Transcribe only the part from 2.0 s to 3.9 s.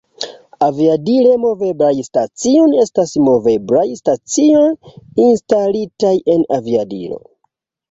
stacioj estas moveblaj